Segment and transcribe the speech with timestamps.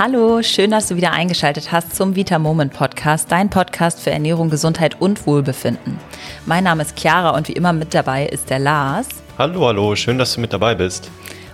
[0.00, 4.48] Hallo, schön, dass du wieder eingeschaltet hast zum Vita Moment Podcast, dein Podcast für Ernährung,
[4.48, 5.98] Gesundheit und Wohlbefinden.
[6.46, 9.08] Mein Name ist Chiara und wie immer mit dabei ist der Lars.
[9.38, 11.10] Hallo, hallo, schön, dass du mit dabei bist.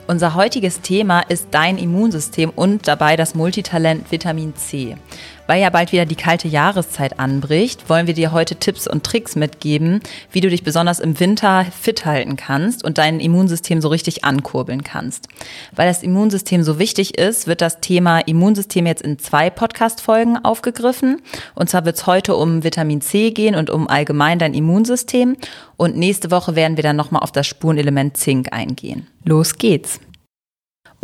[0.07, 4.99] Unser heutiges Thema ist dein Immunsystem und dabei das Multitalent Vitamin C.
[5.47, 9.37] Weil ja bald wieder die kalte Jahreszeit anbricht, wollen wir dir heute Tipps und Tricks
[9.37, 10.01] mitgeben,
[10.33, 14.83] wie du dich besonders im Winter fit halten kannst und dein Immunsystem so richtig ankurbeln
[14.85, 15.29] kannst.
[15.73, 21.21] Weil das Immunsystem so wichtig ist, wird das Thema Immunsystem jetzt in zwei Podcast-Folgen aufgegriffen.
[21.55, 25.37] Und zwar wird es heute um Vitamin C gehen und um allgemein dein Immunsystem.
[25.77, 29.07] Und nächste Woche werden wir dann nochmal auf das Spurenelement Zink eingehen.
[29.25, 30.01] Los geht's!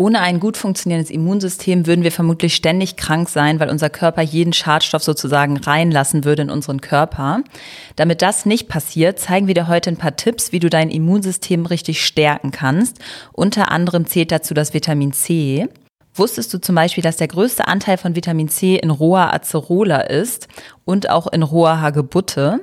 [0.01, 4.55] Ohne ein gut funktionierendes Immunsystem würden wir vermutlich ständig krank sein, weil unser Körper jeden
[4.55, 7.43] Schadstoff sozusagen reinlassen würde in unseren Körper.
[7.97, 11.67] Damit das nicht passiert, zeigen wir dir heute ein paar Tipps, wie du dein Immunsystem
[11.67, 12.99] richtig stärken kannst.
[13.35, 15.69] Unter anderem zählt dazu das Vitamin C.
[16.15, 20.49] Wusstest du zum Beispiel, dass der größte Anteil von Vitamin C in roher Acerola ist
[20.87, 22.61] und auch in roher Hagebutte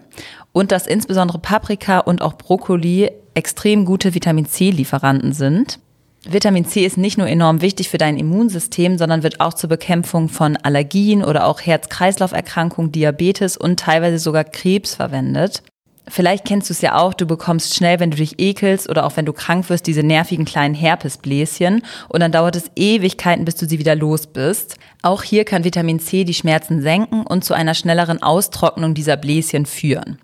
[0.54, 5.78] und dass insbesondere Paprika und auch Brokkoli extrem gute Vitamin C-Lieferanten sind?
[6.30, 10.28] Vitamin C ist nicht nur enorm wichtig für dein Immunsystem, sondern wird auch zur Bekämpfung
[10.28, 15.64] von Allergien oder auch Herz-Kreislauf-Erkrankungen, Diabetes und teilweise sogar Krebs verwendet.
[16.10, 19.18] Vielleicht kennst du es ja auch, du bekommst schnell, wenn du dich ekelst oder auch
[19.18, 23.68] wenn du krank wirst, diese nervigen kleinen Herpesbläschen und dann dauert es Ewigkeiten, bis du
[23.68, 24.78] sie wieder los bist.
[25.02, 29.66] Auch hier kann Vitamin C die Schmerzen senken und zu einer schnelleren Austrocknung dieser Bläschen
[29.66, 30.18] führen.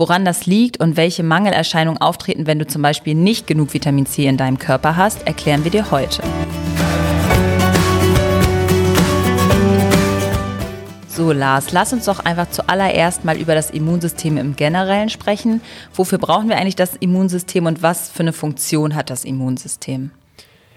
[0.00, 4.26] Woran das liegt und welche Mangelerscheinungen auftreten, wenn du zum Beispiel nicht genug Vitamin C
[4.26, 6.22] in deinem Körper hast, erklären wir dir heute.
[11.08, 15.62] So, Lars, lass uns doch einfach zuallererst mal über das Immunsystem im Generellen sprechen.
[15.92, 20.12] Wofür brauchen wir eigentlich das Immunsystem und was für eine Funktion hat das Immunsystem?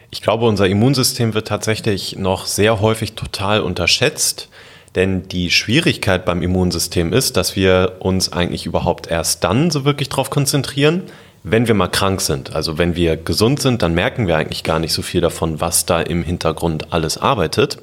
[0.10, 4.50] Ich glaube, unser Immunsystem wird tatsächlich noch sehr häufig total unterschätzt.
[4.96, 10.10] Denn die Schwierigkeit beim Immunsystem ist, dass wir uns eigentlich überhaupt erst dann so wirklich
[10.10, 11.04] darauf konzentrieren,
[11.44, 12.56] wenn wir mal krank sind.
[12.56, 15.86] Also wenn wir gesund sind, dann merken wir eigentlich gar nicht so viel davon, was
[15.86, 17.78] da im Hintergrund alles arbeitet,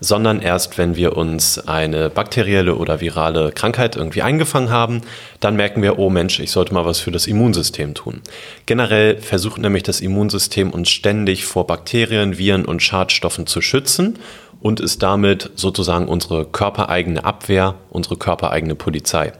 [0.00, 5.02] sondern erst wenn wir uns eine bakterielle oder virale Krankheit irgendwie eingefangen haben,
[5.40, 8.22] dann merken wir, oh Mensch, ich sollte mal was für das Immunsystem tun.
[8.64, 14.18] Generell versucht nämlich das Immunsystem uns ständig vor Bakterien, Viren und Schadstoffen zu schützen
[14.62, 19.32] und ist damit sozusagen unsere körpereigene Abwehr, unsere körpereigene Polizei.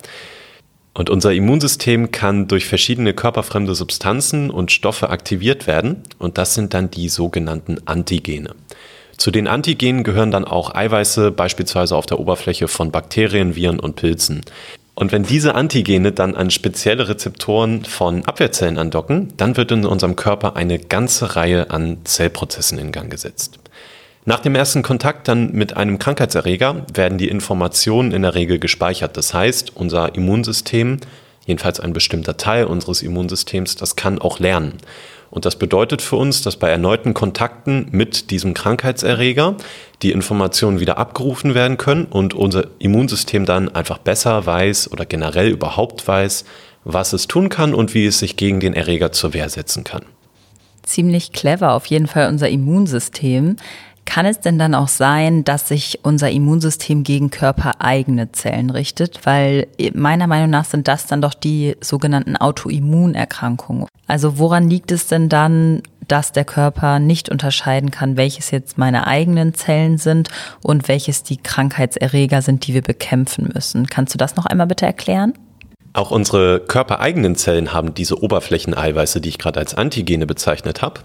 [0.94, 6.74] Und unser Immunsystem kann durch verschiedene körperfremde Substanzen und Stoffe aktiviert werden und das sind
[6.74, 8.54] dann die sogenannten Antigene.
[9.16, 13.96] Zu den Antigenen gehören dann auch Eiweiße, beispielsweise auf der Oberfläche von Bakterien, Viren und
[13.96, 14.42] Pilzen.
[14.94, 20.16] Und wenn diese Antigene dann an spezielle Rezeptoren von Abwehrzellen andocken, dann wird in unserem
[20.16, 23.61] Körper eine ganze Reihe an Zellprozessen in Gang gesetzt.
[24.24, 29.16] Nach dem ersten Kontakt dann mit einem Krankheitserreger werden die Informationen in der Regel gespeichert.
[29.16, 30.98] Das heißt, unser Immunsystem,
[31.44, 34.78] jedenfalls ein bestimmter Teil unseres Immunsystems, das kann auch lernen.
[35.32, 39.56] Und das bedeutet für uns, dass bei erneuten Kontakten mit diesem Krankheitserreger
[40.02, 45.48] die Informationen wieder abgerufen werden können und unser Immunsystem dann einfach besser weiß oder generell
[45.48, 46.44] überhaupt weiß,
[46.84, 50.04] was es tun kann und wie es sich gegen den Erreger zur Wehr setzen kann.
[50.82, 53.56] Ziemlich clever auf jeden Fall unser Immunsystem.
[54.04, 59.24] Kann es denn dann auch sein, dass sich unser Immunsystem gegen körpereigene Zellen richtet?
[59.24, 63.86] Weil meiner Meinung nach sind das dann doch die sogenannten Autoimmunerkrankungen.
[64.06, 69.06] Also woran liegt es denn dann, dass der Körper nicht unterscheiden kann, welches jetzt meine
[69.06, 70.28] eigenen Zellen sind
[70.62, 73.86] und welches die Krankheitserreger sind, die wir bekämpfen müssen?
[73.86, 75.32] Kannst du das noch einmal bitte erklären?
[75.94, 81.00] Auch unsere körpereigenen Zellen haben diese Oberflächeneiweiße, die ich gerade als Antigene bezeichnet habe.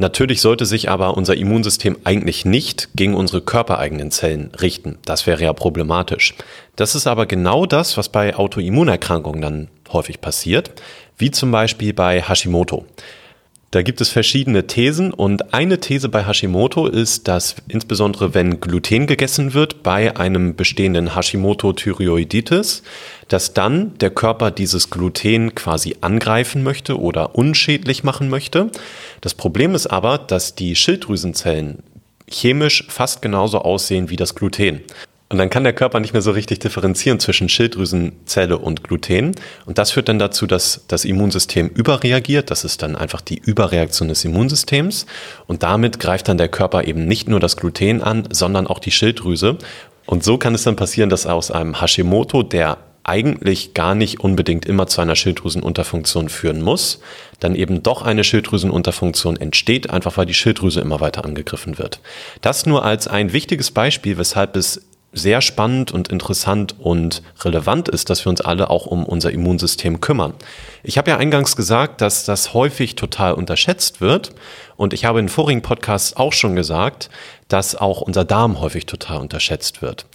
[0.00, 4.96] Natürlich sollte sich aber unser Immunsystem eigentlich nicht gegen unsere körpereigenen Zellen richten.
[5.04, 6.36] Das wäre ja problematisch.
[6.74, 10.72] Das ist aber genau das, was bei Autoimmunerkrankungen dann häufig passiert,
[11.18, 12.86] wie zum Beispiel bei Hashimoto.
[13.72, 19.06] Da gibt es verschiedene Thesen und eine These bei Hashimoto ist, dass insbesondere wenn Gluten
[19.06, 22.82] gegessen wird bei einem bestehenden Hashimoto-Thyreoiditis,
[23.28, 28.72] dass dann der Körper dieses Gluten quasi angreifen möchte oder unschädlich machen möchte.
[29.20, 31.84] Das Problem ist aber, dass die Schilddrüsenzellen
[32.28, 34.80] chemisch fast genauso aussehen wie das Gluten.
[35.32, 39.36] Und dann kann der Körper nicht mehr so richtig differenzieren zwischen Schilddrüsenzelle und Gluten.
[39.64, 42.50] Und das führt dann dazu, dass das Immunsystem überreagiert.
[42.50, 45.06] Das ist dann einfach die Überreaktion des Immunsystems.
[45.46, 48.90] Und damit greift dann der Körper eben nicht nur das Gluten an, sondern auch die
[48.90, 49.56] Schilddrüse.
[50.04, 54.66] Und so kann es dann passieren, dass aus einem Hashimoto, der eigentlich gar nicht unbedingt
[54.66, 57.00] immer zu einer Schilddrüsenunterfunktion führen muss,
[57.38, 62.00] dann eben doch eine Schilddrüsenunterfunktion entsteht, einfach weil die Schilddrüse immer weiter angegriffen wird.
[62.40, 68.10] Das nur als ein wichtiges Beispiel, weshalb es sehr spannend und interessant und relevant ist,
[68.10, 70.34] dass wir uns alle auch um unser Immunsystem kümmern.
[70.82, 74.32] Ich habe ja eingangs gesagt, dass das häufig total unterschätzt wird
[74.76, 77.10] und ich habe in vorigen Podcasts auch schon gesagt,
[77.48, 80.06] dass auch unser Darm häufig total unterschätzt wird.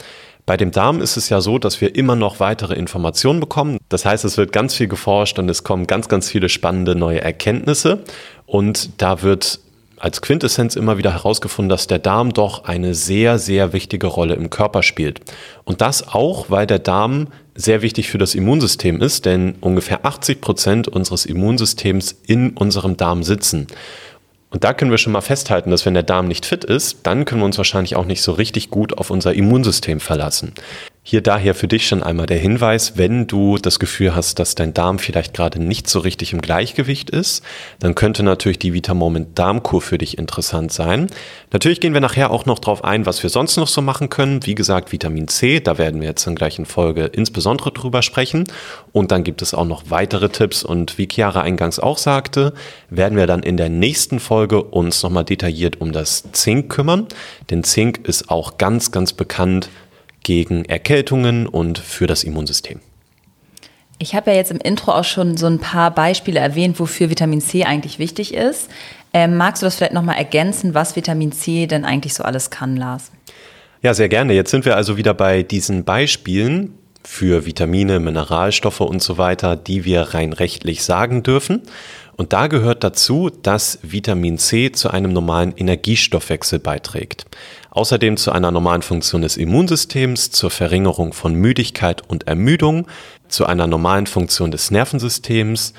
[0.46, 3.80] Bei dem Darm ist es ja so, dass wir immer noch weitere Informationen bekommen.
[3.90, 7.20] Das heißt, es wird ganz viel geforscht und es kommen ganz, ganz viele spannende neue
[7.20, 8.04] Erkenntnisse.
[8.46, 9.60] Und da wird
[9.98, 14.50] als Quintessenz immer wieder herausgefunden, dass der Darm doch eine sehr, sehr wichtige Rolle im
[14.50, 15.22] Körper spielt.
[15.64, 20.42] Und das auch, weil der Darm sehr wichtig für das Immunsystem ist, denn ungefähr 80
[20.42, 23.68] Prozent unseres Immunsystems in unserem Darm sitzen.
[24.50, 27.26] Und da können wir schon mal festhalten, dass wenn der Darm nicht fit ist, dann
[27.26, 30.54] können wir uns wahrscheinlich auch nicht so richtig gut auf unser Immunsystem verlassen.
[31.08, 34.74] Hier daher für dich schon einmal der Hinweis, wenn du das Gefühl hast, dass dein
[34.74, 37.44] Darm vielleicht gerade nicht so richtig im Gleichgewicht ist,
[37.78, 41.06] dann könnte natürlich die Vitamoment Darmkur für dich interessant sein.
[41.54, 44.48] Natürlich gehen wir nachher auch noch drauf ein, was wir sonst noch so machen können.
[44.48, 48.46] Wie gesagt, Vitamin C, da werden wir jetzt in gleichen Folge insbesondere drüber sprechen.
[48.92, 52.52] Und dann gibt es auch noch weitere Tipps und wie Chiara eingangs auch sagte,
[52.90, 57.06] werden wir dann in der nächsten Folge uns nochmal detailliert um das Zink kümmern.
[57.52, 59.70] Denn Zink ist auch ganz, ganz bekannt
[60.26, 62.82] gegen Erkältungen und für das Immunsystem.
[63.98, 67.40] Ich habe ja jetzt im Intro auch schon so ein paar Beispiele erwähnt, wofür Vitamin
[67.40, 68.70] C eigentlich wichtig ist.
[69.14, 72.76] Ähm, magst du das vielleicht nochmal ergänzen, was Vitamin C denn eigentlich so alles kann,
[72.76, 73.12] Lars?
[73.82, 74.34] Ja, sehr gerne.
[74.34, 76.74] Jetzt sind wir also wieder bei diesen Beispielen
[77.06, 81.62] für Vitamine, Mineralstoffe und so weiter, die wir rein rechtlich sagen dürfen.
[82.18, 87.26] Und da gehört dazu, dass Vitamin C zu einem normalen Energiestoffwechsel beiträgt.
[87.76, 92.88] Außerdem zu einer normalen Funktion des Immunsystems, zur Verringerung von Müdigkeit und Ermüdung,
[93.28, 95.74] zu einer normalen Funktion des Nervensystems.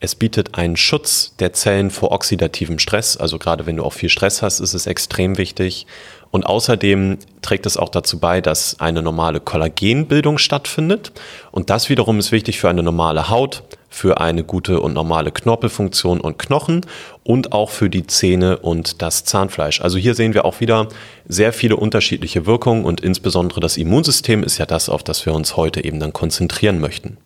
[0.00, 3.16] Es bietet einen Schutz der Zellen vor oxidativem Stress.
[3.16, 5.86] Also gerade wenn du auch viel Stress hast, ist es extrem wichtig.
[6.32, 11.12] Und außerdem trägt es auch dazu bei, dass eine normale Kollagenbildung stattfindet.
[11.52, 13.62] Und das wiederum ist wichtig für eine normale Haut,
[13.96, 16.84] für eine gute und normale Knorpelfunktion und Knochen
[17.24, 19.80] und auch für die Zähne und das Zahnfleisch.
[19.80, 20.88] Also hier sehen wir auch wieder
[21.26, 25.56] sehr viele unterschiedliche Wirkungen und insbesondere das Immunsystem ist ja das, auf das wir uns
[25.56, 27.16] heute eben dann konzentrieren möchten.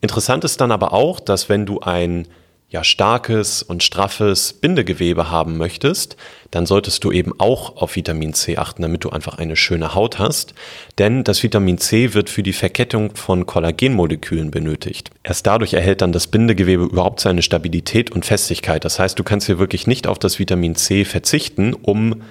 [0.00, 2.26] Interessant ist dann aber auch, dass wenn du ein
[2.72, 6.16] ja starkes und straffes Bindegewebe haben möchtest,
[6.50, 10.18] dann solltest du eben auch auf Vitamin C achten, damit du einfach eine schöne Haut
[10.18, 10.54] hast.
[10.98, 15.10] Denn das Vitamin C wird für die Verkettung von Kollagenmolekülen benötigt.
[15.22, 18.84] Erst dadurch erhält dann das Bindegewebe überhaupt seine Stabilität und Festigkeit.
[18.84, 22.22] Das heißt, du kannst hier wirklich nicht auf das Vitamin C verzichten, um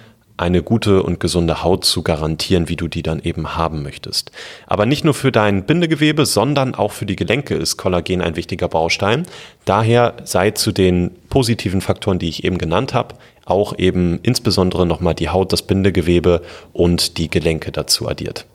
[0.41, 4.31] eine gute und gesunde Haut zu garantieren, wie du die dann eben haben möchtest.
[4.67, 8.67] Aber nicht nur für dein Bindegewebe, sondern auch für die Gelenke ist Kollagen ein wichtiger
[8.67, 9.25] Baustein.
[9.65, 13.15] Daher sei zu den positiven Faktoren, die ich eben genannt habe,
[13.45, 16.41] auch eben insbesondere nochmal die Haut, das Bindegewebe
[16.73, 18.45] und die Gelenke dazu addiert.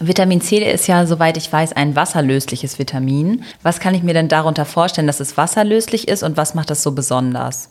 [0.00, 3.44] Vitamin C ist ja, soweit ich weiß, ein wasserlösliches Vitamin.
[3.62, 6.82] Was kann ich mir denn darunter vorstellen, dass es wasserlöslich ist und was macht das
[6.82, 7.70] so besonders?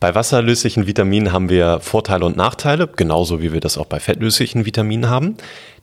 [0.00, 4.64] Bei wasserlöslichen Vitaminen haben wir Vorteile und Nachteile, genauso wie wir das auch bei fettlöslichen
[4.64, 5.36] Vitaminen haben.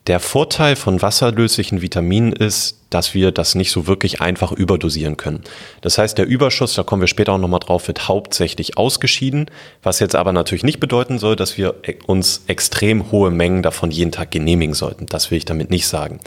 [0.08, 5.44] Der Vorteil von wasserlöslichen Vitaminen ist, dass wir das nicht so wirklich einfach überdosieren können.
[5.82, 9.52] Das heißt, der Überschuss, da kommen wir später auch nochmal drauf, wird hauptsächlich ausgeschieden,
[9.84, 11.76] was jetzt aber natürlich nicht bedeuten soll, dass wir
[12.06, 15.08] uns extrem hohe Mengen davon jeden Tag genehmigen sollten.
[15.08, 16.20] Das will ich damit nicht sagen.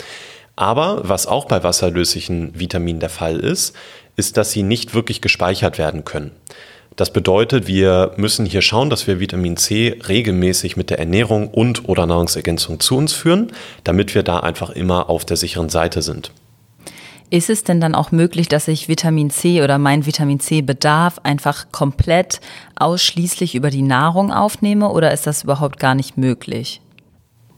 [0.57, 3.75] Aber was auch bei wasserlöslichen Vitaminen der Fall ist,
[4.17, 6.33] ist, dass sie nicht wirklich gespeichert werden können.
[6.99, 11.89] Das bedeutet, wir müssen hier schauen, dass wir Vitamin C regelmäßig mit der Ernährung und
[11.89, 13.53] oder Nahrungsergänzung zu uns führen,
[13.85, 16.33] damit wir da einfach immer auf der sicheren Seite sind.
[17.31, 21.21] Ist es denn dann auch möglich, dass ich Vitamin C oder mein Vitamin C Bedarf
[21.23, 22.41] einfach komplett
[22.75, 26.81] ausschließlich über die Nahrung aufnehme oder ist das überhaupt gar nicht möglich?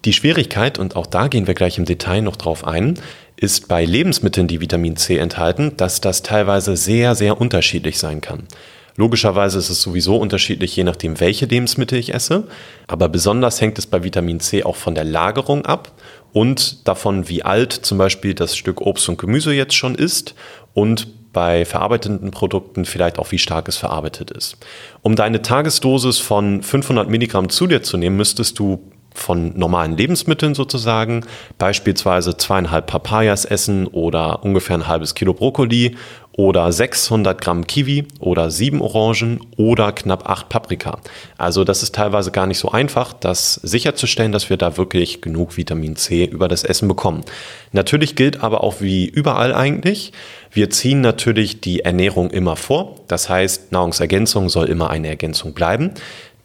[0.04, 2.98] Die Schwierigkeit, und auch da gehen wir gleich im Detail noch drauf ein,
[3.36, 8.46] ist bei Lebensmitteln, die Vitamin C enthalten, dass das teilweise sehr, sehr unterschiedlich sein kann.
[8.96, 12.44] Logischerweise ist es sowieso unterschiedlich, je nachdem, welche Lebensmittel ich esse.
[12.86, 15.92] Aber besonders hängt es bei Vitamin C auch von der Lagerung ab
[16.32, 20.34] und davon, wie alt zum Beispiel das Stück Obst und Gemüse jetzt schon ist
[20.74, 24.56] und bei verarbeitenden Produkten vielleicht auch, wie stark es verarbeitet ist.
[25.02, 30.54] Um deine Tagesdosis von 500 Milligramm zu dir zu nehmen, müsstest du von normalen Lebensmitteln
[30.54, 31.24] sozusagen,
[31.58, 35.96] beispielsweise zweieinhalb Papayas essen oder ungefähr ein halbes Kilo Brokkoli
[36.32, 40.98] oder 600 Gramm Kiwi oder 7 Orangen oder knapp 8 Paprika.
[41.36, 45.56] Also das ist teilweise gar nicht so einfach, das sicherzustellen, dass wir da wirklich genug
[45.56, 47.24] Vitamin C über das Essen bekommen.
[47.72, 50.12] Natürlich gilt aber auch wie überall eigentlich,
[50.52, 52.96] wir ziehen natürlich die Ernährung immer vor.
[53.06, 55.92] Das heißt, Nahrungsergänzung soll immer eine Ergänzung bleiben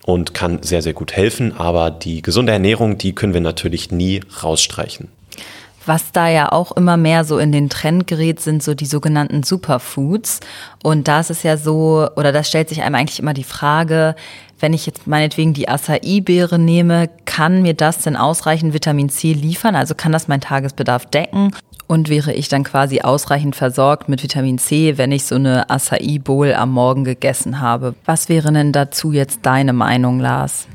[0.05, 1.57] und kann sehr, sehr gut helfen.
[1.57, 5.09] Aber die gesunde Ernährung, die können wir natürlich nie rausstreichen.
[5.87, 9.43] Was da ja auch immer mehr so in den Trend gerät, sind so die sogenannten
[9.43, 10.39] Superfoods.
[10.83, 14.15] Und da ist es ja so, oder da stellt sich einem eigentlich immer die Frage,
[14.59, 19.75] wenn ich jetzt meinetwegen die Acai-Beere nehme, kann mir das denn ausreichend Vitamin C liefern?
[19.75, 21.51] Also kann das meinen Tagesbedarf decken?
[21.87, 26.19] Und wäre ich dann quasi ausreichend versorgt mit Vitamin C, wenn ich so eine Acai
[26.23, 27.93] Bowl am Morgen gegessen habe?
[28.05, 30.67] Was wäre denn dazu jetzt deine Meinung, Lars?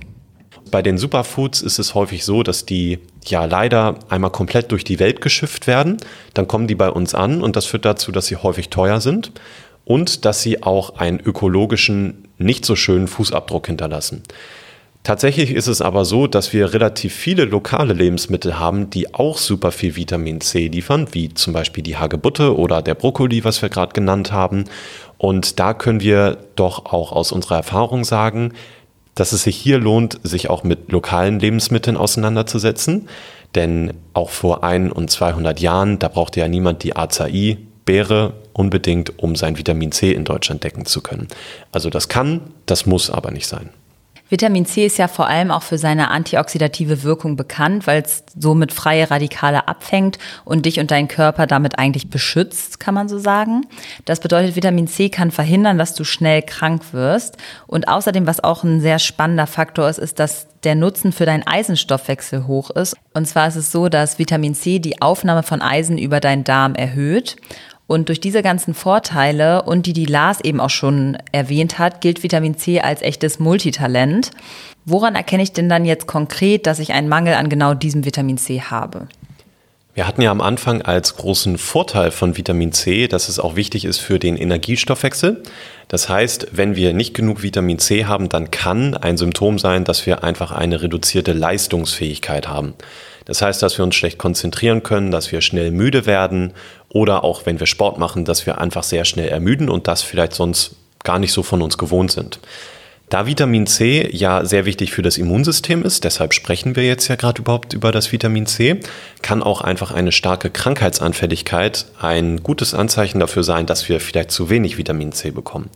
[0.70, 5.00] Bei den Superfoods ist es häufig so, dass die ja leider einmal komplett durch die
[5.00, 5.96] Welt geschifft werden.
[6.32, 9.32] Dann kommen die bei uns an und das führt dazu, dass sie häufig teuer sind
[9.84, 14.22] und dass sie auch einen ökologischen, nicht so schönen Fußabdruck hinterlassen.
[15.02, 19.72] Tatsächlich ist es aber so, dass wir relativ viele lokale Lebensmittel haben, die auch super
[19.72, 23.94] viel Vitamin C liefern, wie zum Beispiel die Hagebutte oder der Brokkoli, was wir gerade
[23.94, 24.66] genannt haben.
[25.16, 28.52] Und da können wir doch auch aus unserer Erfahrung sagen,
[29.14, 33.08] dass es sich hier lohnt, sich auch mit lokalen Lebensmitteln auseinanderzusetzen.
[33.54, 39.18] Denn auch vor ein und 200 Jahren, da brauchte ja niemand die Acai, Beere unbedingt,
[39.18, 41.26] um sein Vitamin C in Deutschland decken zu können.
[41.72, 43.70] Also das kann, das muss aber nicht sein.
[44.30, 48.72] Vitamin C ist ja vor allem auch für seine antioxidative Wirkung bekannt, weil es somit
[48.72, 53.66] freie Radikale abfängt und dich und deinen Körper damit eigentlich beschützt, kann man so sagen.
[54.04, 57.36] Das bedeutet, Vitamin C kann verhindern, dass du schnell krank wirst.
[57.66, 61.46] Und außerdem, was auch ein sehr spannender Faktor ist, ist, dass der Nutzen für deinen
[61.46, 62.96] Eisenstoffwechsel hoch ist.
[63.14, 66.76] Und zwar ist es so, dass Vitamin C die Aufnahme von Eisen über deinen Darm
[66.76, 67.36] erhöht.
[67.90, 72.22] Und durch diese ganzen Vorteile und die, die Lars eben auch schon erwähnt hat, gilt
[72.22, 74.30] Vitamin C als echtes Multitalent.
[74.84, 78.38] Woran erkenne ich denn dann jetzt konkret, dass ich einen Mangel an genau diesem Vitamin
[78.38, 79.08] C habe?
[79.92, 83.84] Wir hatten ja am Anfang als großen Vorteil von Vitamin C, dass es auch wichtig
[83.84, 85.42] ist für den Energiestoffwechsel.
[85.88, 90.06] Das heißt, wenn wir nicht genug Vitamin C haben, dann kann ein Symptom sein, dass
[90.06, 92.74] wir einfach eine reduzierte Leistungsfähigkeit haben.
[93.30, 96.52] Das heißt, dass wir uns schlecht konzentrieren können, dass wir schnell müde werden
[96.88, 100.34] oder auch wenn wir Sport machen, dass wir einfach sehr schnell ermüden und das vielleicht
[100.34, 102.40] sonst gar nicht so von uns gewohnt sind.
[103.08, 107.14] Da Vitamin C ja sehr wichtig für das Immunsystem ist, deshalb sprechen wir jetzt ja
[107.14, 108.80] gerade überhaupt über das Vitamin C,
[109.22, 114.50] kann auch einfach eine starke Krankheitsanfälligkeit ein gutes Anzeichen dafür sein, dass wir vielleicht zu
[114.50, 115.70] wenig Vitamin C bekommen.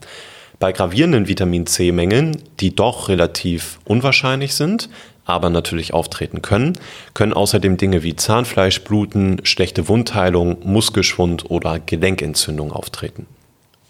[0.59, 4.89] Bei gravierenden Vitamin C-Mängeln, die doch relativ unwahrscheinlich sind,
[5.25, 6.73] aber natürlich auftreten können,
[7.13, 13.25] können außerdem Dinge wie Zahnfleischbluten, schlechte Wundheilung, Muskelschwund oder Gelenkentzündung auftreten.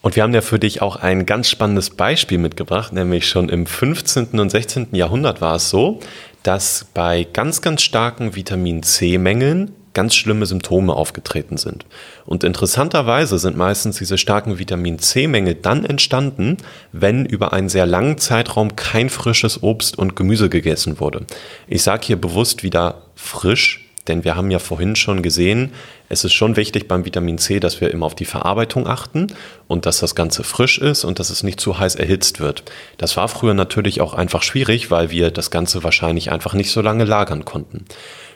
[0.01, 3.65] Und wir haben ja für dich auch ein ganz spannendes Beispiel mitgebracht, nämlich schon im
[3.65, 4.39] 15.
[4.39, 4.89] und 16.
[4.91, 5.99] Jahrhundert war es so,
[6.43, 11.85] dass bei ganz, ganz starken Vitamin C-Mängeln ganz schlimme Symptome aufgetreten sind.
[12.27, 16.57] Und interessanterweise sind meistens diese starken Vitamin C-Mängel dann entstanden,
[16.91, 21.25] wenn über einen sehr langen Zeitraum kein frisches Obst und Gemüse gegessen wurde.
[21.67, 25.71] Ich sage hier bewusst wieder frisch, denn wir haben ja vorhin schon gesehen,
[26.09, 29.27] es ist schon wichtig beim Vitamin C, dass wir immer auf die Verarbeitung achten
[29.67, 32.63] und dass das Ganze frisch ist und dass es nicht zu heiß erhitzt wird.
[32.97, 36.81] Das war früher natürlich auch einfach schwierig, weil wir das Ganze wahrscheinlich einfach nicht so
[36.81, 37.85] lange lagern konnten.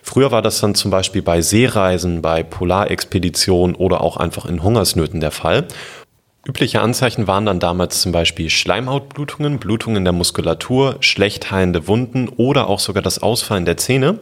[0.01, 5.19] Früher war das dann zum Beispiel bei Seereisen, bei Polarexpeditionen oder auch einfach in Hungersnöten
[5.19, 5.67] der Fall.
[6.45, 12.67] Übliche Anzeichen waren dann damals zum Beispiel Schleimhautblutungen, Blutungen der Muskulatur, schlecht heilende Wunden oder
[12.67, 14.19] auch sogar das Ausfallen der Zähne.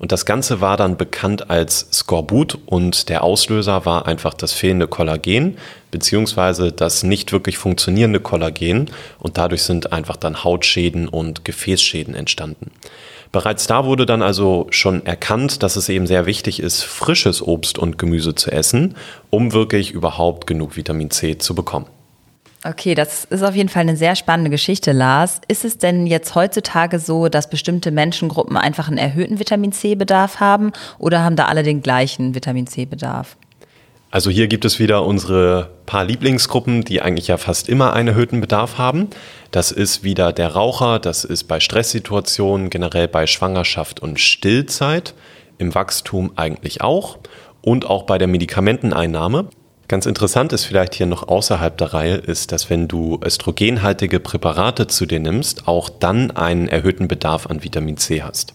[0.00, 4.88] Und das Ganze war dann bekannt als Skorbut und der Auslöser war einfach das fehlende
[4.88, 5.58] Kollagen
[5.90, 12.70] beziehungsweise das nicht wirklich funktionierende Kollagen und dadurch sind einfach dann Hautschäden und Gefäßschäden entstanden.
[13.32, 17.78] Bereits da wurde dann also schon erkannt, dass es eben sehr wichtig ist, frisches Obst
[17.78, 18.96] und Gemüse zu essen,
[19.30, 21.86] um wirklich überhaupt genug Vitamin C zu bekommen.
[22.62, 25.40] Okay, das ist auf jeden Fall eine sehr spannende Geschichte, Lars.
[25.48, 30.72] Ist es denn jetzt heutzutage so, dass bestimmte Menschengruppen einfach einen erhöhten Vitamin C-Bedarf haben
[30.98, 33.36] oder haben da alle den gleichen Vitamin C-Bedarf?
[34.12, 38.40] Also hier gibt es wieder unsere paar Lieblingsgruppen, die eigentlich ja fast immer einen erhöhten
[38.40, 39.08] Bedarf haben.
[39.52, 45.14] Das ist wieder der Raucher, das ist bei Stresssituationen, generell bei Schwangerschaft und Stillzeit,
[45.58, 47.18] im Wachstum eigentlich auch
[47.62, 49.48] und auch bei der Medikamenteneinnahme.
[49.86, 54.86] Ganz interessant ist vielleicht hier noch außerhalb der Reihe, ist, dass wenn du östrogenhaltige Präparate
[54.86, 58.54] zu dir nimmst, auch dann einen erhöhten Bedarf an Vitamin C hast.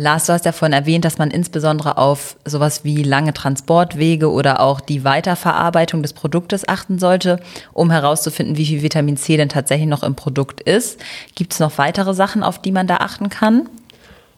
[0.00, 4.60] Lars, du hast ja vorhin erwähnt, dass man insbesondere auf sowas wie lange Transportwege oder
[4.60, 7.38] auch die Weiterverarbeitung des Produktes achten sollte,
[7.74, 10.98] um herauszufinden, wie viel Vitamin C denn tatsächlich noch im Produkt ist.
[11.34, 13.68] Gibt es noch weitere Sachen, auf die man da achten kann?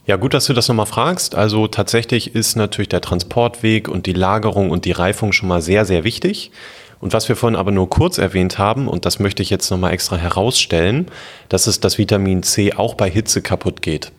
[0.05, 1.37] Ja, gut, dass du das nochmal fragst.
[1.37, 5.85] Also tatsächlich ist natürlich der Transportweg und die Lagerung und die Reifung schon mal sehr,
[5.85, 6.51] sehr wichtig.
[6.99, 9.93] Und was wir vorhin aber nur kurz erwähnt haben, und das möchte ich jetzt nochmal
[9.93, 11.07] extra herausstellen,
[11.49, 14.11] dass es das Vitamin C auch bei Hitze kaputt geht.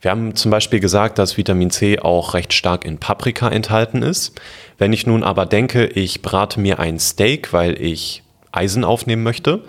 [0.00, 4.40] Wir haben zum Beispiel gesagt, dass Vitamin C auch recht stark in Paprika enthalten ist.
[4.78, 9.62] Wenn ich nun aber denke, ich brate mir ein Steak, weil ich Eisen aufnehmen möchte,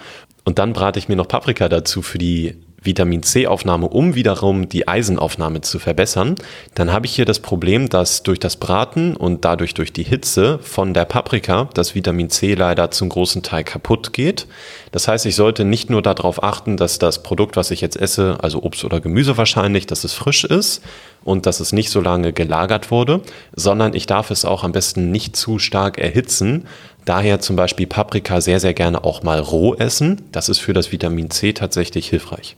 [0.43, 4.87] und dann brate ich mir noch Paprika dazu für die Vitamin C-Aufnahme, um wiederum die
[4.87, 6.33] Eisenaufnahme zu verbessern,
[6.73, 10.57] dann habe ich hier das Problem, dass durch das Braten und dadurch durch die Hitze
[10.63, 14.47] von der Paprika das Vitamin C leider zum großen Teil kaputt geht.
[14.91, 18.37] Das heißt, ich sollte nicht nur darauf achten, dass das Produkt, was ich jetzt esse,
[18.41, 20.81] also Obst oder Gemüse wahrscheinlich, dass es frisch ist
[21.23, 23.21] und dass es nicht so lange gelagert wurde,
[23.55, 26.65] sondern ich darf es auch am besten nicht zu stark erhitzen,
[27.05, 30.21] Daher zum Beispiel Paprika sehr, sehr gerne auch mal roh essen.
[30.31, 32.57] Das ist für das Vitamin C tatsächlich hilfreich.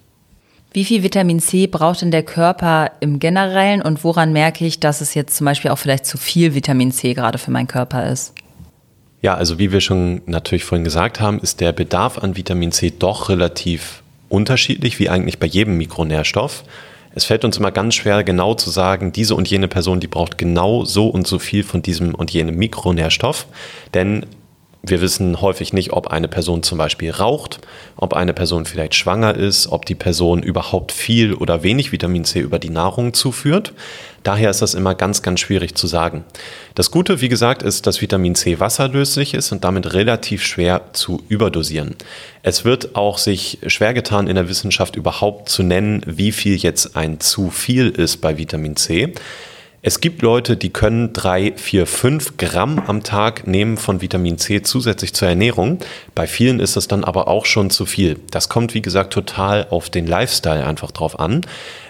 [0.73, 5.01] Wie viel Vitamin C braucht denn der Körper im Generellen und woran merke ich, dass
[5.01, 8.33] es jetzt zum Beispiel auch vielleicht zu viel Vitamin C gerade für meinen Körper ist?
[9.21, 12.91] Ja, also wie wir schon natürlich vorhin gesagt haben, ist der Bedarf an Vitamin C
[12.97, 16.63] doch relativ unterschiedlich, wie eigentlich bei jedem Mikronährstoff.
[17.13, 20.39] Es fällt uns immer ganz schwer, genau zu sagen, diese und jene Person, die braucht
[20.39, 23.45] genau so und so viel von diesem und jenem Mikronährstoff.
[23.93, 24.25] Denn
[24.85, 27.61] wir wissen häufig nicht, ob eine Person zum Beispiel raucht,
[27.95, 32.39] ob eine Person vielleicht schwanger ist, ob die Person überhaupt viel oder wenig Vitamin C
[32.39, 33.71] über die Nahrung zuführt.
[34.23, 36.25] Daher ist das immer ganz, ganz schwierig zu sagen.
[36.75, 41.23] Das Gute, wie gesagt, ist, dass Vitamin C wasserlöslich ist und damit relativ schwer zu
[41.29, 41.95] überdosieren.
[42.41, 46.97] Es wird auch sich schwer getan, in der Wissenschaft überhaupt zu nennen, wie viel jetzt
[46.97, 49.13] ein zu viel ist bei Vitamin C.
[49.85, 54.61] Es gibt Leute, die können drei, vier, fünf Gramm am Tag nehmen von Vitamin C
[54.61, 55.79] zusätzlich zur Ernährung.
[56.15, 58.17] Bei vielen ist es dann aber auch schon zu viel.
[58.31, 61.41] Das kommt, wie gesagt, total auf den Lifestyle einfach drauf an.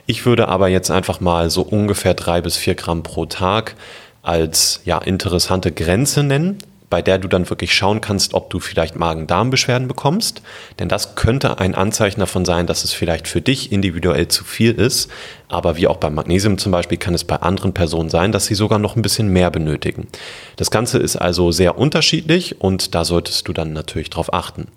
[0.07, 3.75] Ich würde aber jetzt einfach mal so ungefähr drei bis vier Gramm pro Tag
[4.23, 6.57] als ja, interessante Grenze nennen
[6.93, 10.43] bei der du dann wirklich schauen kannst, ob du vielleicht Magen-Darm-Beschwerden bekommst.
[10.77, 14.73] Denn das könnte ein Anzeichen davon sein, dass es vielleicht für dich individuell zu viel
[14.73, 15.09] ist.
[15.47, 18.53] Aber wie auch beim Magnesium zum Beispiel kann es bei anderen Personen sein, dass sie
[18.53, 20.07] sogar noch ein bisschen mehr benötigen.
[20.55, 24.67] Das Ganze ist also sehr unterschiedlich und da solltest du dann natürlich drauf achten.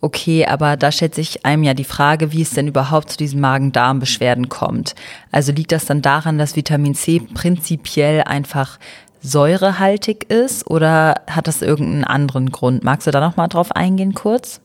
[0.00, 3.40] Okay, aber da stellt sich einem ja die Frage, wie es denn überhaupt zu diesen
[3.40, 4.94] Magen-Darm-Beschwerden kommt.
[5.32, 8.78] Also liegt das dann daran, dass Vitamin C prinzipiell einfach
[9.20, 12.84] säurehaltig ist oder hat das irgendeinen anderen Grund?
[12.84, 14.60] Magst du da noch mal drauf eingehen kurz?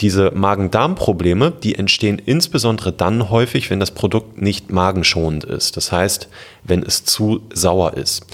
[0.00, 5.76] Diese Magen-Darm-Probleme, die entstehen insbesondere dann häufig, wenn das Produkt nicht magenschonend ist.
[5.76, 6.28] Das heißt,
[6.64, 8.26] wenn es zu sauer ist.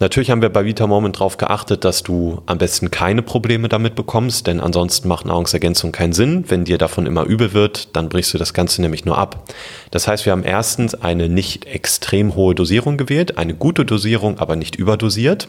[0.00, 4.46] Natürlich haben wir bei VitaMoment darauf geachtet, dass du am besten keine Probleme damit bekommst,
[4.46, 6.46] denn ansonsten macht Nahrungsergänzung keinen Sinn.
[6.48, 9.44] Wenn dir davon immer übel wird, dann brichst du das Ganze nämlich nur ab.
[9.90, 14.56] Das heißt, wir haben erstens eine nicht extrem hohe Dosierung gewählt, eine gute Dosierung, aber
[14.56, 15.48] nicht überdosiert.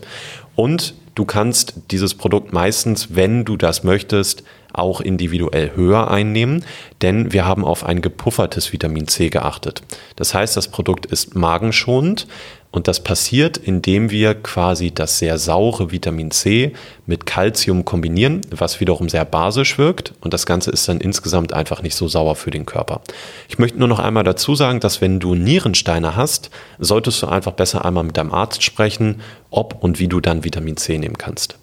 [0.57, 6.65] Und du kannst dieses Produkt meistens, wenn du das möchtest, auch individuell höher einnehmen,
[7.01, 9.81] denn wir haben auf ein gepuffertes Vitamin C geachtet.
[10.15, 12.27] Das heißt, das Produkt ist magenschonend,
[12.71, 16.71] und das passiert, indem wir quasi das sehr saure Vitamin C
[17.05, 20.13] mit Calcium kombinieren, was wiederum sehr basisch wirkt.
[20.21, 23.01] Und das Ganze ist dann insgesamt einfach nicht so sauer für den Körper.
[23.49, 27.51] Ich möchte nur noch einmal dazu sagen, dass wenn du Nierensteine hast, solltest du einfach
[27.51, 31.57] besser einmal mit deinem Arzt sprechen, ob und wie du dann Vitamin C nehmen kannst.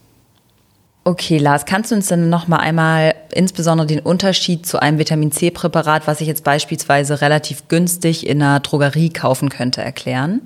[1.04, 5.32] Okay, Lars, kannst du uns dann noch mal einmal insbesondere den Unterschied zu einem Vitamin
[5.32, 10.42] C-Präparat, was ich jetzt beispielsweise relativ günstig in einer Drogerie kaufen könnte, erklären?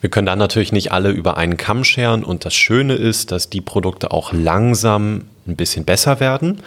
[0.00, 3.50] Wir können dann natürlich nicht alle über einen Kamm scheren und das Schöne ist, dass
[3.50, 6.62] die Produkte auch langsam ein bisschen besser werden.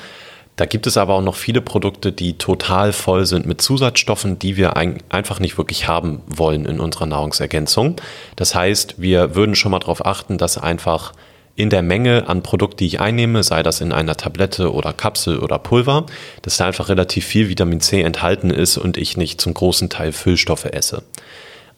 [0.57, 4.57] Da gibt es aber auch noch viele Produkte, die total voll sind mit Zusatzstoffen, die
[4.57, 7.95] wir einfach nicht wirklich haben wollen in unserer Nahrungsergänzung.
[8.35, 11.13] Das heißt, wir würden schon mal darauf achten, dass einfach
[11.55, 15.39] in der Menge an Produkt, die ich einnehme, sei das in einer Tablette oder Kapsel
[15.39, 16.05] oder Pulver,
[16.41, 20.11] dass da einfach relativ viel Vitamin C enthalten ist und ich nicht zum großen Teil
[20.11, 21.03] Füllstoffe esse.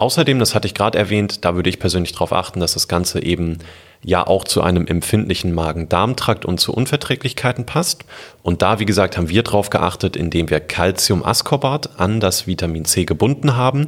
[0.04, 3.24] Außerdem, das hatte ich gerade erwähnt, da würde ich persönlich darauf achten, dass das Ganze
[3.24, 3.60] eben
[4.04, 8.04] ja auch zu einem empfindlichen Magen-Darm-Trakt und zu Unverträglichkeiten passt.
[8.42, 13.06] Und da, wie gesagt, haben wir darauf geachtet, indem wir Calcium-Ascorbat an das Vitamin C
[13.06, 13.88] gebunden haben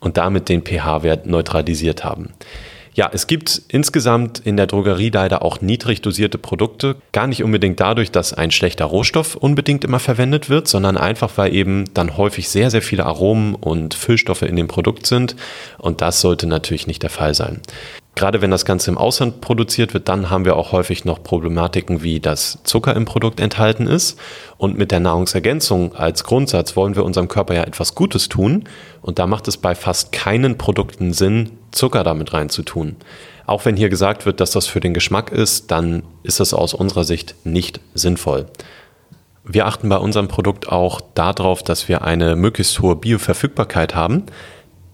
[0.00, 2.32] und damit den pH-Wert neutralisiert haben.
[2.94, 6.96] Ja, es gibt insgesamt in der Drogerie leider auch niedrig dosierte Produkte.
[7.12, 11.54] Gar nicht unbedingt dadurch, dass ein schlechter Rohstoff unbedingt immer verwendet wird, sondern einfach, weil
[11.54, 15.36] eben dann häufig sehr, sehr viele Aromen und Füllstoffe in dem Produkt sind.
[15.78, 17.62] Und das sollte natürlich nicht der Fall sein.
[18.14, 22.02] Gerade wenn das Ganze im Ausland produziert wird, dann haben wir auch häufig noch Problematiken,
[22.02, 24.18] wie das Zucker im Produkt enthalten ist.
[24.58, 28.64] Und mit der Nahrungsergänzung als Grundsatz wollen wir unserem Körper ja etwas Gutes tun.
[29.00, 32.96] Und da macht es bei fast keinen Produkten Sinn, Zucker damit reinzutun.
[33.46, 36.74] Auch wenn hier gesagt wird, dass das für den Geschmack ist, dann ist das aus
[36.74, 38.46] unserer Sicht nicht sinnvoll.
[39.44, 44.24] Wir achten bei unserem Produkt auch darauf, dass wir eine möglichst hohe Bioverfügbarkeit haben.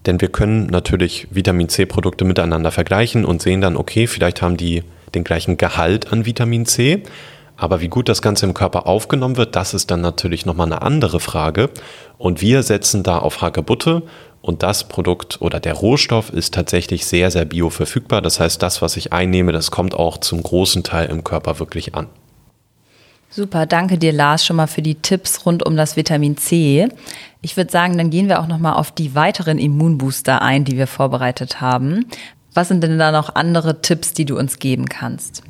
[0.05, 4.83] Denn wir können natürlich Vitamin C-Produkte miteinander vergleichen und sehen dann, okay, vielleicht haben die
[5.13, 7.03] den gleichen Gehalt an Vitamin C.
[7.57, 10.81] Aber wie gut das Ganze im Körper aufgenommen wird, das ist dann natürlich nochmal eine
[10.81, 11.69] andere Frage.
[12.17, 14.03] Und wir setzen da auf Hagebutte
[14.41, 18.21] und das Produkt oder der Rohstoff ist tatsächlich sehr, sehr bioverfügbar.
[18.21, 21.95] Das heißt, das, was ich einnehme, das kommt auch zum großen Teil im Körper wirklich
[21.95, 22.07] an.
[23.31, 26.89] Super, danke dir Lars schon mal für die Tipps rund um das Vitamin C.
[27.41, 30.77] Ich würde sagen, dann gehen wir auch noch mal auf die weiteren Immunbooster ein, die
[30.77, 32.07] wir vorbereitet haben.
[32.55, 35.43] Was sind denn da noch andere Tipps, die du uns geben kannst?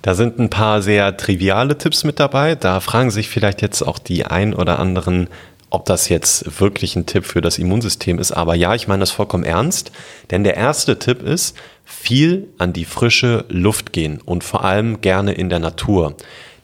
[0.00, 2.54] Da sind ein paar sehr triviale Tipps mit dabei.
[2.54, 5.28] Da fragen sich vielleicht jetzt auch die ein oder anderen,
[5.68, 8.32] ob das jetzt wirklich ein Tipp für das Immunsystem ist.
[8.32, 9.92] Aber ja, ich meine das vollkommen ernst.
[10.30, 15.34] Denn der erste Tipp ist, viel an die frische Luft gehen und vor allem gerne
[15.34, 16.16] in der Natur.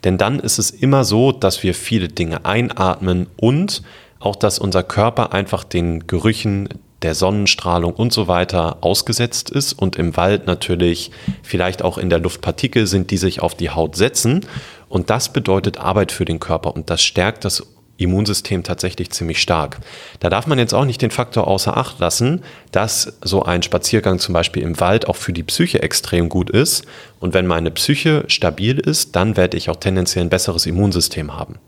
[0.03, 3.83] Denn dann ist es immer so, dass wir viele Dinge einatmen und
[4.19, 6.69] auch, dass unser Körper einfach den Gerüchen
[7.01, 11.11] der Sonnenstrahlung und so weiter ausgesetzt ist und im Wald natürlich
[11.43, 14.45] vielleicht auch in der Luft Partikel sind, die sich auf die Haut setzen.
[14.89, 17.65] Und das bedeutet Arbeit für den Körper und das stärkt das
[17.99, 19.79] Immunsystem tatsächlich ziemlich stark.
[20.19, 24.19] Da darf man jetzt auch nicht den Faktor außer Acht lassen, dass so ein Spaziergang
[24.19, 26.85] zum Beispiel im Wald auch für die Psyche extrem gut ist.
[27.19, 31.59] Und wenn meine Psyche stabil ist, dann werde ich auch tendenziell ein besseres Immunsystem haben.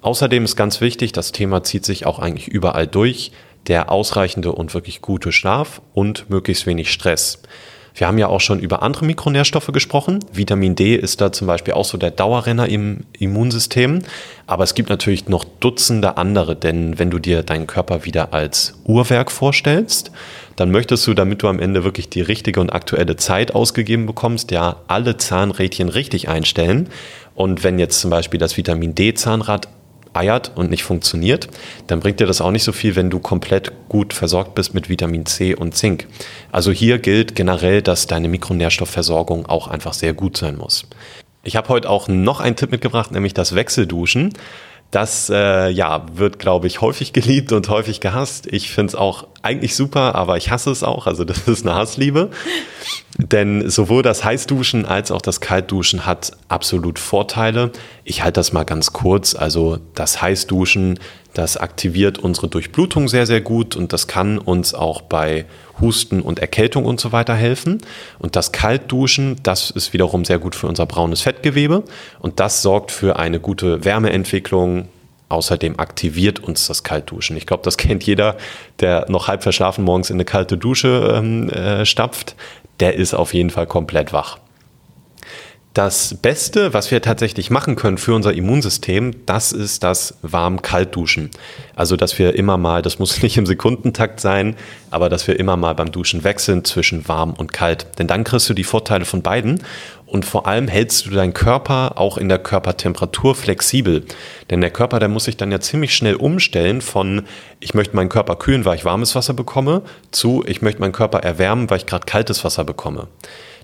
[0.00, 3.32] Außerdem ist ganz wichtig, das Thema zieht sich auch eigentlich überall durch,
[3.66, 7.40] der ausreichende und wirklich gute Schlaf und möglichst wenig Stress.
[7.94, 10.18] Wir haben ja auch schon über andere Mikronährstoffe gesprochen.
[10.32, 14.00] Vitamin D ist da zum Beispiel auch so der Dauerrenner im Immunsystem.
[14.48, 18.74] Aber es gibt natürlich noch Dutzende andere, denn wenn du dir deinen Körper wieder als
[18.84, 20.10] Uhrwerk vorstellst,
[20.56, 24.50] dann möchtest du, damit du am Ende wirklich die richtige und aktuelle Zeit ausgegeben bekommst,
[24.50, 26.88] ja alle Zahnrädchen richtig einstellen.
[27.36, 29.68] Und wenn jetzt zum Beispiel das Vitamin D-Zahnrad
[30.14, 31.48] eiert und nicht funktioniert,
[31.86, 34.88] dann bringt dir das auch nicht so viel, wenn du komplett gut versorgt bist mit
[34.88, 36.06] Vitamin C und Zink.
[36.52, 40.86] Also hier gilt generell, dass deine Mikronährstoffversorgung auch einfach sehr gut sein muss.
[41.42, 44.32] Ich habe heute auch noch einen Tipp mitgebracht, nämlich das Wechselduschen.
[44.94, 48.46] Das äh, ja, wird, glaube ich, häufig geliebt und häufig gehasst.
[48.46, 51.08] Ich finde es auch eigentlich super, aber ich hasse es auch.
[51.08, 52.30] Also das ist eine Hassliebe.
[53.18, 57.72] Denn sowohl das Heißduschen als auch das Kaltduschen hat absolut Vorteile.
[58.04, 59.34] Ich halte das mal ganz kurz.
[59.34, 61.00] Also das Heißduschen,
[61.32, 65.44] das aktiviert unsere Durchblutung sehr, sehr gut und das kann uns auch bei
[65.80, 67.78] Husten und Erkältung und so weiter helfen.
[68.18, 71.82] Und das Kaltduschen, das ist wiederum sehr gut für unser braunes Fettgewebe
[72.20, 74.88] und das sorgt für eine gute Wärmeentwicklung,
[75.30, 77.36] Außerdem aktiviert uns das Kaltduschen.
[77.36, 78.36] Ich glaube, das kennt jeder,
[78.78, 82.36] der noch halb verschlafen morgens in eine kalte Dusche ähm, äh, stapft
[82.80, 84.38] der ist auf jeden Fall komplett wach.
[85.74, 91.30] Das Beste, was wir tatsächlich machen können für unser Immunsystem, das ist das warm-kalt-Duschen.
[91.74, 94.54] Also, dass wir immer mal, das muss nicht im Sekundentakt sein,
[94.92, 97.88] aber dass wir immer mal beim Duschen wechseln zwischen warm und kalt.
[97.98, 99.64] Denn dann kriegst du die Vorteile von beiden
[100.06, 104.04] und vor allem hältst du deinen Körper auch in der Körpertemperatur flexibel.
[104.50, 107.24] Denn der Körper, der muss sich dann ja ziemlich schnell umstellen von,
[107.58, 109.82] ich möchte meinen Körper kühlen, weil ich warmes Wasser bekomme,
[110.12, 113.08] zu, ich möchte meinen Körper erwärmen, weil ich gerade kaltes Wasser bekomme.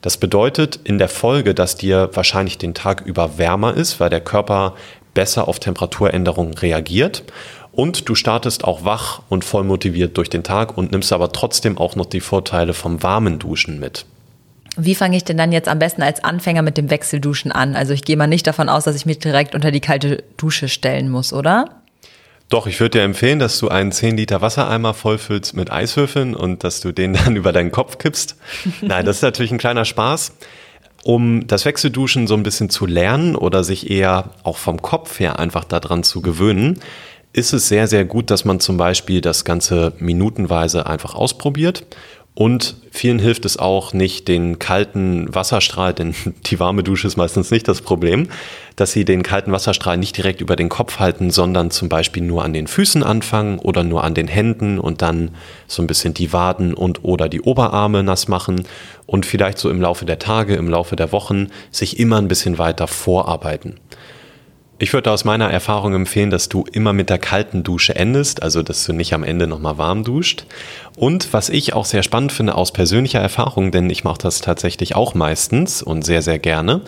[0.03, 4.21] Das bedeutet in der Folge, dass dir wahrscheinlich den Tag über wärmer ist, weil der
[4.21, 4.75] Körper
[5.13, 7.25] besser auf Temperaturänderungen reagiert.
[7.73, 11.79] Und du startest auch wach und voll motiviert durch den Tag und nimmst aber trotzdem
[11.79, 14.07] auch noch die Vorteile vom warmen Duschen mit.
[14.77, 17.77] Wie fange ich denn dann jetzt am besten als Anfänger mit dem Wechselduschen an?
[17.77, 20.69] Also ich gehe mal nicht davon aus, dass ich mich direkt unter die kalte Dusche
[20.69, 21.80] stellen muss, oder?
[22.51, 26.65] Doch, ich würde dir empfehlen, dass du einen 10 Liter Wassereimer vollfüllst mit Eiswürfeln und
[26.65, 28.37] dass du den dann über deinen Kopf kippst.
[28.83, 30.33] Nein, das ist natürlich ein kleiner Spaß.
[31.03, 35.39] Um das Wechselduschen so ein bisschen zu lernen oder sich eher auch vom Kopf her
[35.39, 36.81] einfach daran zu gewöhnen,
[37.33, 41.87] ist es sehr, sehr gut, dass man zum Beispiel das Ganze minutenweise einfach ausprobiert
[42.35, 46.15] Und vielen hilft es auch nicht, den kalten Wasserstrahl, denn
[46.47, 48.29] die warme Dusche ist meistens nicht das Problem,
[48.77, 52.45] dass sie den kalten Wasserstrahl nicht direkt über den Kopf halten, sondern zum Beispiel nur
[52.45, 55.33] an den Füßen anfangen oder nur an den Händen und dann
[55.67, 58.65] so ein bisschen die Waden und oder die Oberarme nass machen
[59.07, 62.59] und vielleicht so im Laufe der Tage, im Laufe der Wochen sich immer ein bisschen
[62.59, 63.81] weiter vorarbeiten.
[64.83, 68.63] Ich würde aus meiner Erfahrung empfehlen, dass du immer mit der kalten Dusche endest, also
[68.63, 70.47] dass du nicht am Ende nochmal warm duscht.
[70.97, 74.97] Und was ich auch sehr spannend finde aus persönlicher Erfahrung, denn ich mache das tatsächlich
[74.97, 76.81] auch meistens und sehr, sehr gerne.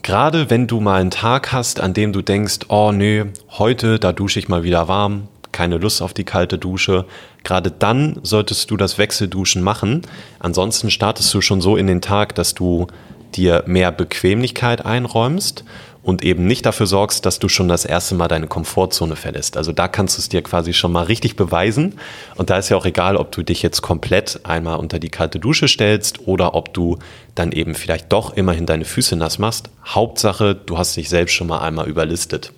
[0.00, 4.14] Gerade wenn du mal einen Tag hast, an dem du denkst, oh nö, heute, da
[4.14, 7.04] dusche ich mal wieder warm, keine Lust auf die kalte Dusche.
[7.44, 10.00] Gerade dann solltest du das Wechselduschen machen.
[10.38, 12.86] Ansonsten startest du schon so in den Tag, dass du
[13.34, 15.62] dir mehr Bequemlichkeit einräumst
[16.06, 19.56] und eben nicht dafür sorgst, dass du schon das erste Mal deine Komfortzone verlässt.
[19.56, 21.98] Also da kannst du es dir quasi schon mal richtig beweisen.
[22.36, 25.40] Und da ist ja auch egal, ob du dich jetzt komplett einmal unter die kalte
[25.40, 27.00] Dusche stellst oder ob du
[27.36, 29.70] dann eben vielleicht doch immerhin deine Füße nass machst.
[29.84, 32.52] Hauptsache, du hast dich selbst schon mal einmal überlistet.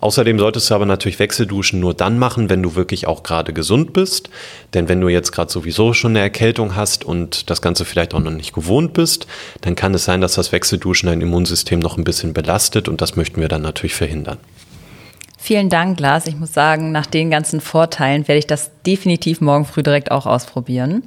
[0.00, 3.92] Außerdem solltest du aber natürlich Wechselduschen nur dann machen, wenn du wirklich auch gerade gesund
[3.92, 4.30] bist.
[4.74, 8.20] Denn wenn du jetzt gerade sowieso schon eine Erkältung hast und das Ganze vielleicht auch
[8.20, 9.28] noch nicht gewohnt bist,
[9.60, 13.14] dann kann es sein, dass das Wechselduschen dein Immunsystem noch ein bisschen belastet und das
[13.14, 14.38] möchten wir dann natürlich verhindern.
[15.44, 16.28] Vielen Dank, Lars.
[16.28, 20.24] Ich muss sagen, nach den ganzen Vorteilen werde ich das definitiv morgen früh direkt auch
[20.24, 21.02] ausprobieren.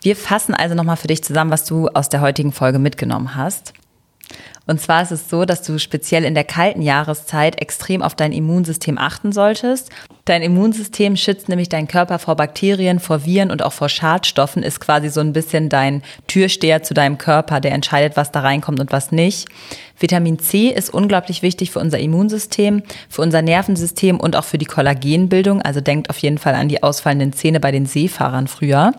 [0.00, 3.74] Wir fassen also nochmal für dich zusammen, was du aus der heutigen Folge mitgenommen hast.
[4.66, 8.32] Und zwar ist es so, dass du speziell in der kalten Jahreszeit extrem auf dein
[8.32, 9.90] Immunsystem achten solltest.
[10.24, 14.80] Dein Immunsystem schützt nämlich deinen Körper vor Bakterien, vor Viren und auch vor Schadstoffen, ist
[14.80, 18.90] quasi so ein bisschen dein Türsteher zu deinem Körper, der entscheidet, was da reinkommt und
[18.90, 19.46] was nicht.
[19.98, 24.66] Vitamin C ist unglaublich wichtig für unser Immunsystem, für unser Nervensystem und auch für die
[24.66, 25.62] Kollagenbildung.
[25.62, 28.92] Also denkt auf jeden Fall an die ausfallenden Zähne bei den Seefahrern früher.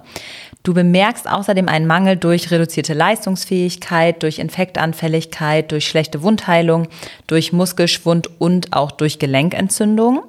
[0.68, 6.90] Du bemerkst außerdem einen Mangel durch reduzierte Leistungsfähigkeit, durch Infektanfälligkeit, durch schlechte Wundheilung,
[7.26, 10.24] durch Muskelschwund und auch durch Gelenkentzündung.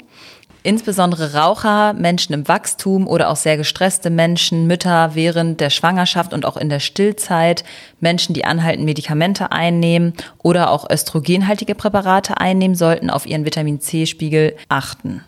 [0.63, 6.47] Insbesondere Raucher, Menschen im Wachstum oder auch sehr gestresste Menschen, Mütter während der Schwangerschaft und
[6.47, 7.65] auch in der Stillzeit,
[7.99, 14.55] Menschen, die anhaltend Medikamente einnehmen oder auch östrogenhaltige Präparate einnehmen, sollten auf ihren Vitamin C-Spiegel
[14.69, 15.25] achten.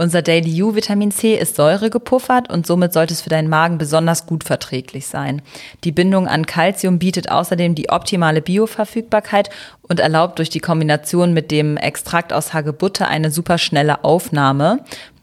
[0.00, 3.76] Unser Daily U Vitamin C ist Säure gepuffert und somit sollte es für deinen Magen
[3.76, 5.42] besonders gut verträglich sein.
[5.84, 9.50] Die Bindung an Calcium bietet außerdem die optimale Bioverfügbarkeit
[9.82, 14.78] und erlaubt durch die Kombination mit dem Extrakt aus Hagebutte eine superschnelle Aufnahme.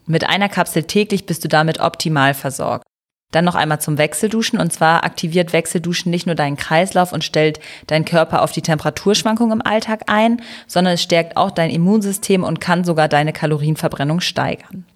[0.06, 2.84] Mit einer Kapsel täglich bist du damit optimal versorgt.
[3.30, 4.58] Dann noch einmal zum Wechselduschen.
[4.58, 9.52] Und zwar aktiviert Wechselduschen nicht nur deinen Kreislauf und stellt deinen Körper auf die Temperaturschwankung
[9.52, 14.86] im Alltag ein, sondern es stärkt auch dein Immunsystem und kann sogar deine Kalorienverbrennung steigern.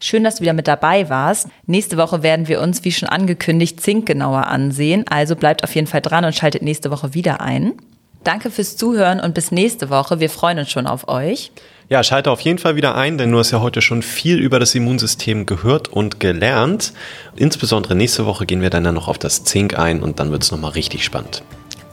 [0.00, 1.48] Schön, dass du wieder mit dabei warst.
[1.66, 5.04] Nächste Woche werden wir uns, wie schon angekündigt, Zink genauer ansehen.
[5.08, 7.74] Also bleibt auf jeden Fall dran und schaltet nächste Woche wieder ein.
[8.24, 10.20] Danke fürs Zuhören und bis nächste Woche.
[10.20, 11.50] Wir freuen uns schon auf euch.
[11.88, 14.60] Ja, schalte auf jeden Fall wieder ein, denn du hast ja heute schon viel über
[14.60, 16.92] das Immunsystem gehört und gelernt.
[17.36, 20.52] Insbesondere nächste Woche gehen wir dann noch auf das Zink ein und dann wird es
[20.52, 21.42] nochmal richtig spannend.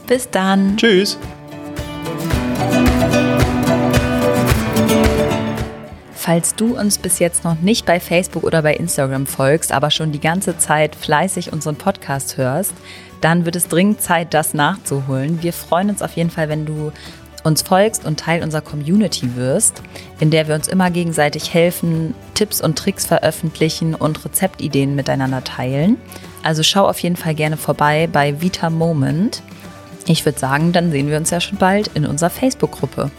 [0.06, 0.76] Bis dann.
[0.76, 1.18] Tschüss.
[6.14, 10.12] Falls du uns bis jetzt noch nicht bei Facebook oder bei Instagram folgst, aber schon
[10.12, 12.74] die ganze Zeit fleißig unseren Podcast hörst,
[13.20, 15.42] dann wird es dringend Zeit, das nachzuholen.
[15.42, 16.92] Wir freuen uns auf jeden Fall, wenn du
[17.44, 19.82] uns folgst und Teil unserer Community wirst,
[20.18, 25.96] in der wir uns immer gegenseitig helfen, Tipps und Tricks veröffentlichen und Rezeptideen miteinander teilen.
[26.42, 29.42] Also schau auf jeden Fall gerne vorbei bei Vita Moment.
[30.06, 33.10] Ich würde sagen, dann sehen wir uns ja schon bald in unserer Facebook-Gruppe.